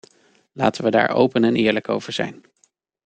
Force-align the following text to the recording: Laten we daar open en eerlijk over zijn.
Laten 0.53 0.83
we 0.83 0.91
daar 0.91 1.09
open 1.09 1.43
en 1.43 1.55
eerlijk 1.55 1.89
over 1.89 2.13
zijn. 2.13 2.43